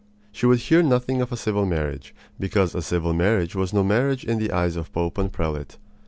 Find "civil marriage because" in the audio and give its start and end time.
1.37-2.73